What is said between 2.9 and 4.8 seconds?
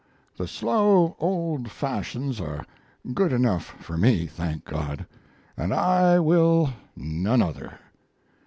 good enough for me, thank